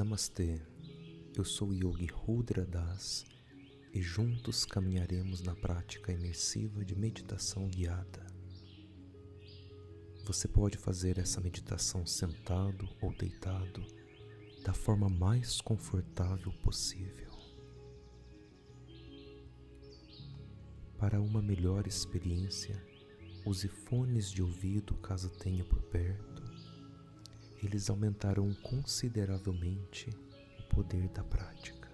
[0.00, 0.58] Namastê,
[1.36, 3.26] eu sou Yogi Rudra Das
[3.92, 8.26] e juntos caminharemos na prática imersiva de meditação guiada.
[10.24, 13.84] Você pode fazer essa meditação sentado ou deitado
[14.64, 17.30] da forma mais confortável possível.
[20.96, 22.82] Para uma melhor experiência,
[23.44, 26.29] use fones de ouvido caso tenha por perto.
[27.62, 30.08] Eles aumentarão consideravelmente
[30.58, 31.90] o poder da prática.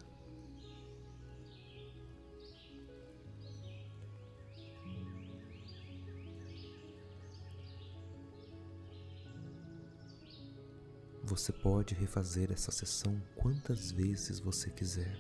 [11.24, 15.18] Você pode refazer essa sessão quantas vezes você quiser.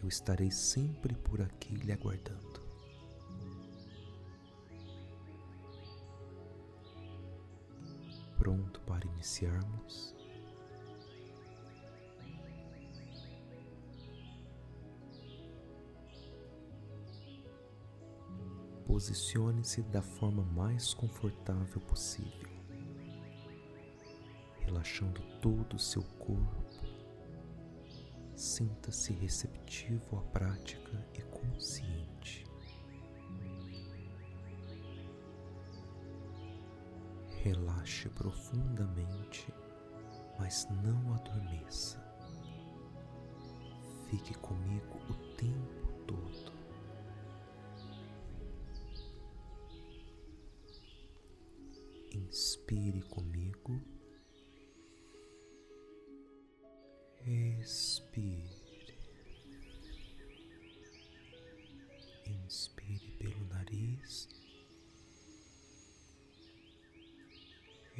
[0.00, 2.49] Eu estarei sempre por aqui lhe aguardando.
[8.40, 10.16] Pronto para iniciarmos?
[18.86, 22.50] Posicione-se da forma mais confortável possível
[24.70, 26.64] relaxando todo o seu corpo.
[28.36, 32.49] Sinta-se receptivo à prática e consciente.
[37.50, 39.52] Relaxe profundamente,
[40.38, 41.98] mas não adormeça.
[44.08, 46.52] Fique comigo o tempo todo.
[52.14, 53.82] Inspire comigo.
[57.26, 58.96] Expire.
[62.28, 64.39] Inspire pelo nariz.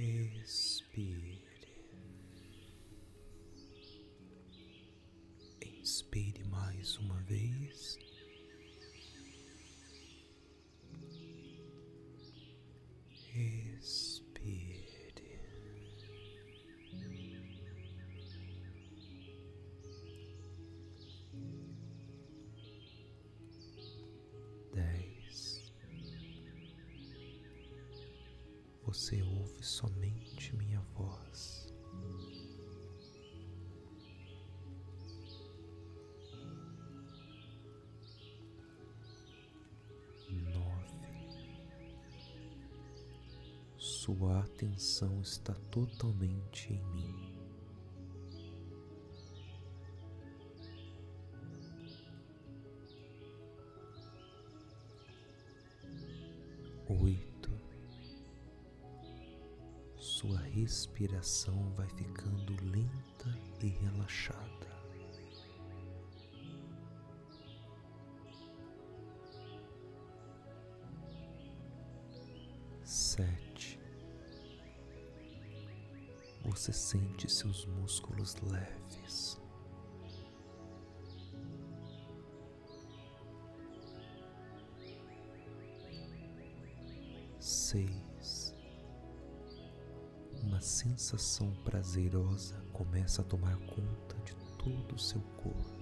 [0.02, 1.36] Expire.
[5.62, 7.98] Inspire mais uma vez.
[29.60, 31.72] Somente minha voz.
[40.28, 40.90] Nove.
[43.76, 47.29] Sua atenção está totalmente em mim.
[60.70, 64.70] Respiração vai ficando lenta e relaxada.
[72.84, 73.80] Sete,
[76.44, 79.40] você sente seus músculos leves.
[87.40, 88.09] seis.
[90.60, 95.79] Uma sensação prazerosa começa a tomar conta de todo o seu corpo.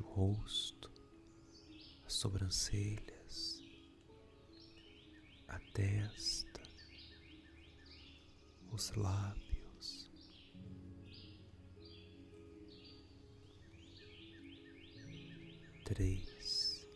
[0.00, 0.90] O rosto,
[2.04, 3.62] as sobrancelhas,
[5.48, 6.62] a testa,
[8.70, 10.10] os lábios.
[15.84, 16.86] Três.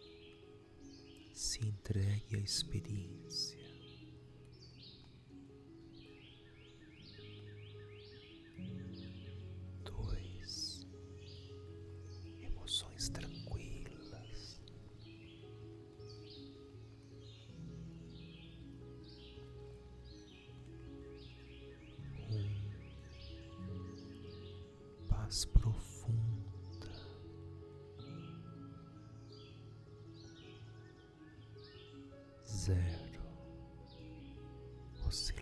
[1.33, 3.62] Se entregue à experiência.
[35.13, 35.42] O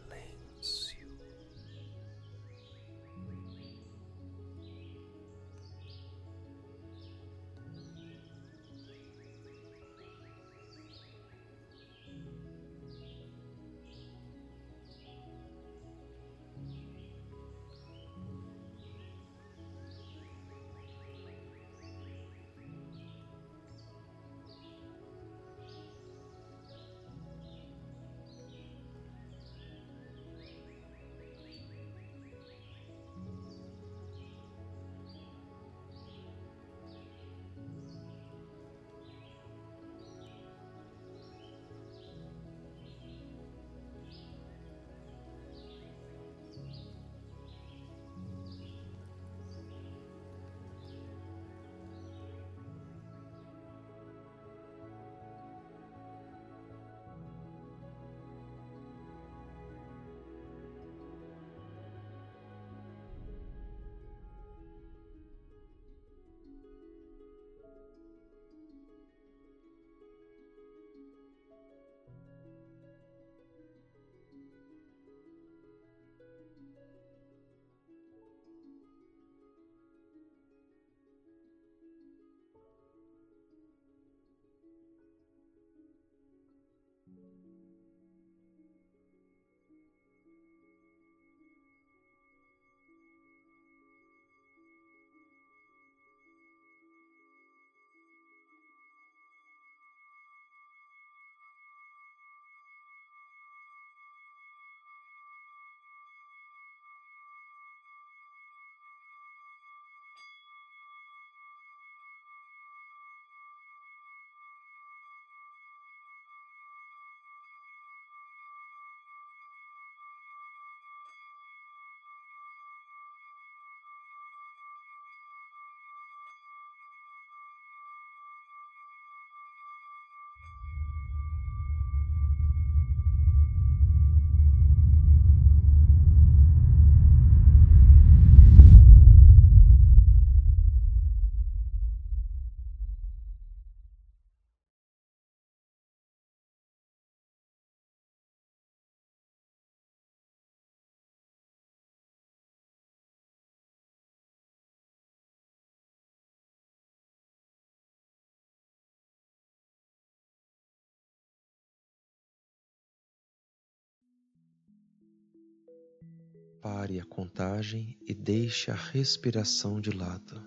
[166.62, 170.42] Pare a contagem e deixe a respiração de lado.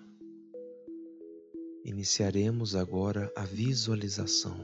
[1.83, 4.55] Iniciaremos agora a visualização.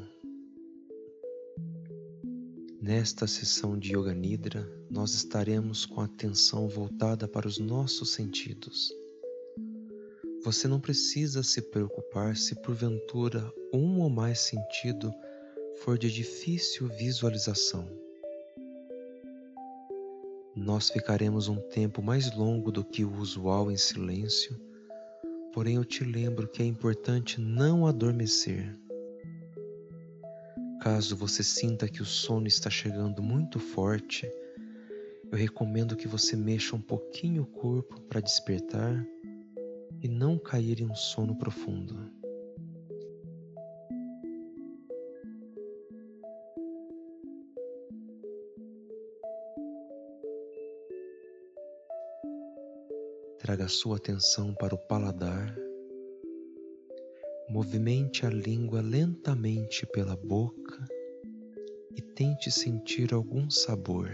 [2.81, 8.93] Nesta sessão de Yoga Nidra, nós estaremos com a atenção voltada para os nossos sentidos.
[10.43, 15.11] Você não precisa se preocupar se porventura um ou mais sentido
[15.83, 18.08] for de difícil visualização.
[20.59, 24.69] Nós ficaremos um tempo mais longo do que o usual em silêncio
[25.53, 28.77] porém eu te lembro que é importante não adormecer.
[30.81, 34.31] Caso você sinta que o sono está chegando muito forte,
[35.31, 39.05] eu recomendo que você mexa um pouquinho o corpo para despertar
[40.01, 42.09] e não cair em um sono profundo.
[53.49, 55.57] Traga sua atenção para o paladar.
[57.49, 60.85] Movimente a língua lentamente pela boca
[61.95, 64.07] e tente sentir algum sabor.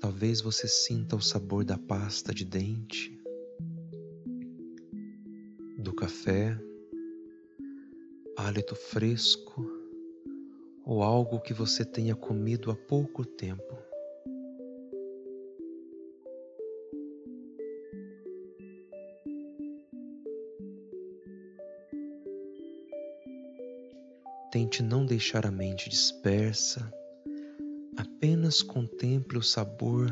[0.00, 3.16] Talvez você sinta o sabor da pasta de dente,
[5.78, 6.58] do café
[8.48, 9.62] hálito fresco
[10.82, 13.76] ou algo que você tenha comido há pouco tempo.
[24.50, 26.90] Tente não deixar a mente dispersa,
[27.98, 30.08] apenas contemple o sabor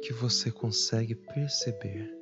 [0.00, 2.19] que você consegue perceber.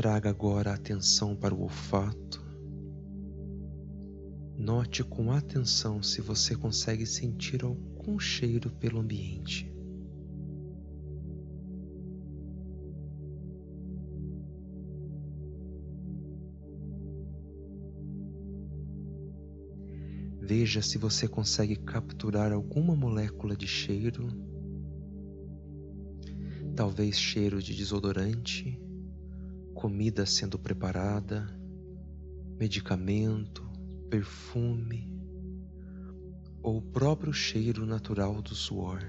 [0.00, 2.42] Traga agora a atenção para o olfato.
[4.56, 9.70] Note com atenção se você consegue sentir algum cheiro pelo ambiente.
[20.40, 24.28] Veja se você consegue capturar alguma molécula de cheiro,
[26.74, 28.80] talvez cheiro de desodorante
[29.80, 31.48] comida sendo preparada,
[32.58, 33.66] medicamento,
[34.10, 35.18] perfume
[36.62, 39.00] ou o próprio cheiro natural do suor.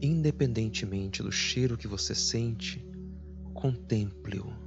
[0.00, 2.82] Independentemente do cheiro que você sente,
[3.52, 4.63] contemple-o.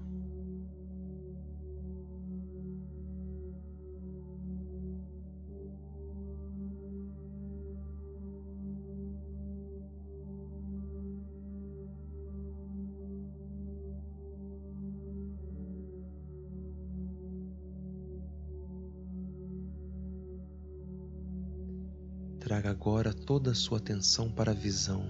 [22.48, 25.04] Traga agora toda a sua atenção para a visão.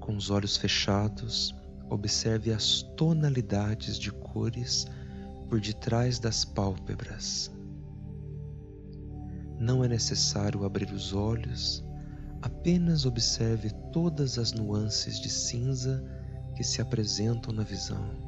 [0.00, 1.54] Com os olhos fechados,
[1.90, 4.86] observe as tonalidades de cores
[5.50, 7.54] por detrás das pálpebras.
[9.60, 11.84] Não é necessário abrir os olhos,
[12.40, 16.02] apenas observe todas as nuances de cinza
[16.56, 18.25] que se apresentam na visão.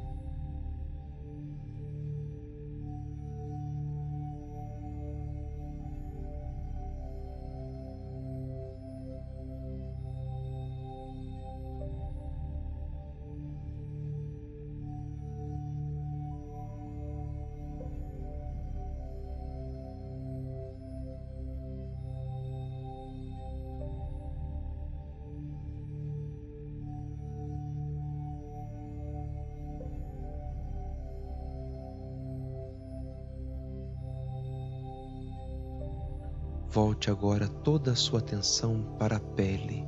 [36.71, 39.87] Volte agora toda a sua atenção para a pele.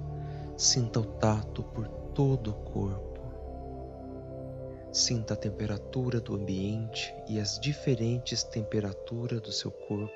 [0.57, 3.21] Sinta o tato por todo o corpo.
[4.91, 10.11] Sinta a temperatura do ambiente e as diferentes temperaturas do seu corpo.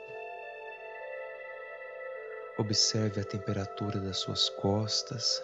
[2.58, 5.44] Observe a temperatura das suas costas.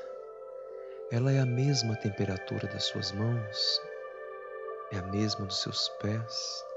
[1.11, 3.79] Ela é a mesma temperatura das suas mãos.
[4.91, 6.70] É a mesma dos seus pés?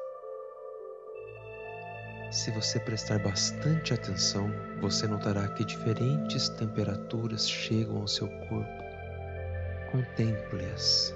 [2.35, 4.51] Se você prestar bastante atenção,
[4.81, 8.83] você notará que diferentes temperaturas chegam ao seu corpo.
[9.93, 11.15] Contemple-as.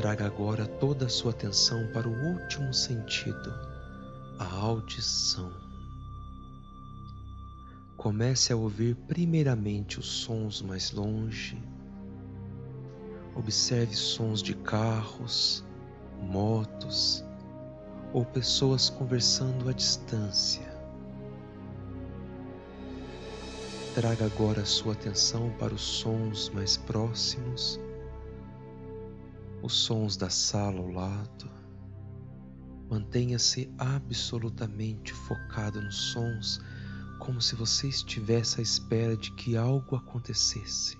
[0.00, 3.52] Traga agora toda a sua atenção para o último sentido,
[4.38, 5.52] a audição.
[7.98, 11.62] Comece a ouvir primeiramente os sons mais longe.
[13.34, 15.62] Observe sons de carros,
[16.18, 17.22] motos
[18.14, 20.66] ou pessoas conversando à distância.
[23.94, 27.78] Traga agora a sua atenção para os sons mais próximos
[29.62, 31.50] os sons da sala ao lado.
[32.90, 36.60] Mantenha-se absolutamente focado nos sons,
[37.18, 40.98] como se você estivesse à espera de que algo acontecesse.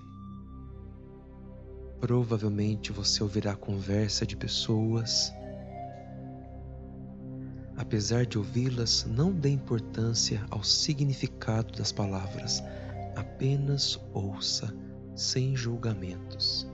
[2.01, 5.33] Provavelmente você ouvirá conversa de pessoas.
[7.77, 12.63] Apesar de ouvi-las, não dê importância ao significado das palavras,
[13.17, 14.73] apenas ouça,
[15.17, 16.70] sem julgamentos.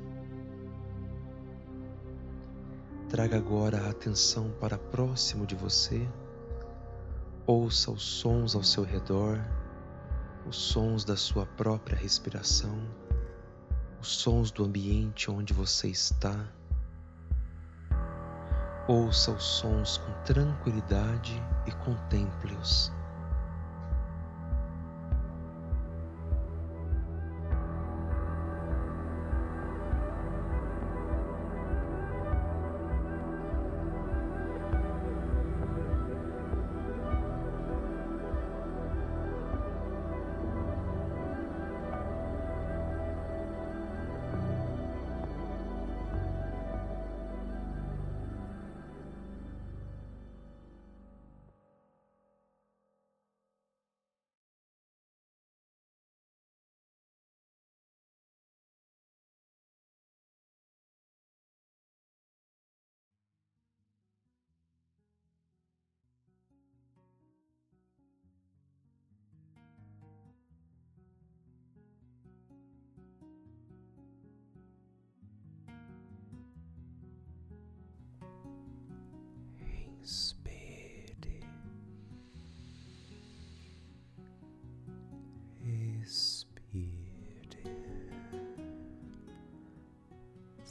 [3.09, 6.09] Traga agora a atenção para próximo de você.
[7.47, 9.39] Ouça os sons ao seu redor,
[10.45, 12.77] os sons da sua própria respiração,
[14.01, 16.53] os sons do ambiente onde você está.
[18.89, 22.96] Ouça os sons com tranquilidade e contemple-os.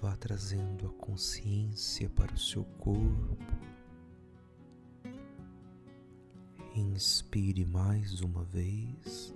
[0.02, 3.38] Vá trazendo a consciência para o seu corpo.
[6.76, 9.34] Inspire mais uma vez.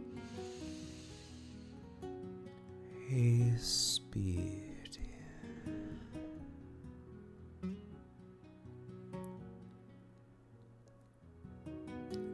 [3.10, 4.70] Expire.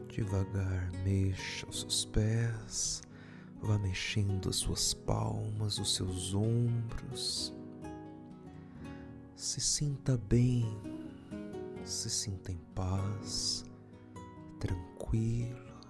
[0.10, 3.02] Devagar mexa os seus pés,
[3.62, 7.54] vá mexendo as suas palmas, os seus ombros
[9.46, 10.66] se sinta bem,
[11.84, 13.64] se sinta em paz,
[14.60, 15.84] tranquilo,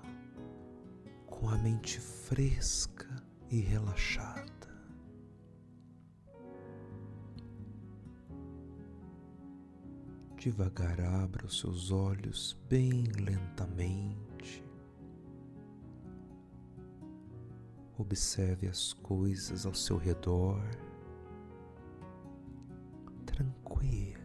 [1.26, 3.08] com a mente fresca
[3.50, 4.44] e relaxada.
[10.36, 14.62] Devagar abra os seus olhos bem lentamente.
[17.98, 20.62] Observe as coisas ao seu redor
[23.36, 24.24] tranquilo.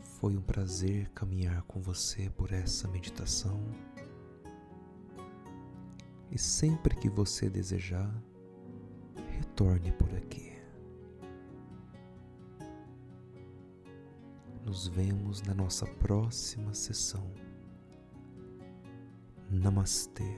[0.00, 3.62] Foi um prazer caminhar com você por essa meditação.
[6.30, 8.10] E sempre que você desejar,
[9.30, 10.52] retorne por aqui.
[14.64, 17.45] Nos vemos na nossa próxima sessão.
[19.66, 20.30] Namastê.